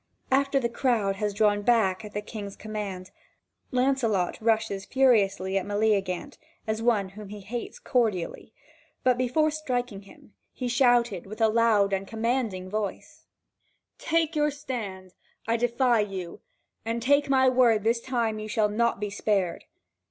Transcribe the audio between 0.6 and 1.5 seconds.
crowd has